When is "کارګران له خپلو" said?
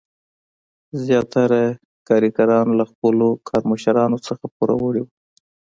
2.07-3.27